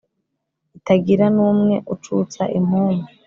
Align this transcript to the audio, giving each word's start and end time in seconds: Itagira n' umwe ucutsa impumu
Itagira 0.77 1.25
n' 1.35 1.41
umwe 1.49 1.75
ucutsa 1.93 2.43
impumu 2.57 3.03